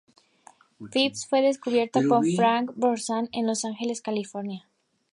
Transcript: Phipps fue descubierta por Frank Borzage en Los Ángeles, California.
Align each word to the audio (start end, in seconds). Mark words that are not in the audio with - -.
Phipps 0.91 1.27
fue 1.27 1.43
descubierta 1.43 1.99
por 2.09 2.25
Frank 2.31 2.71
Borzage 2.75 3.29
en 3.33 3.45
Los 3.45 3.65
Ángeles, 3.65 4.01
California. 4.01 4.67